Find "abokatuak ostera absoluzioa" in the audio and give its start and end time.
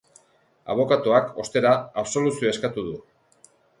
0.75-2.55